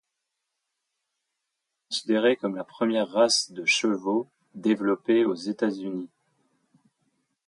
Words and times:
Il 0.01 1.77
est 1.91 1.93
considéré 1.93 2.35
comme 2.35 2.55
la 2.55 2.63
première 2.63 3.07
race 3.07 3.51
de 3.51 3.65
chevaux 3.65 4.27
développée 4.55 5.25
aux 5.25 5.35
États-Unis. 5.35 6.09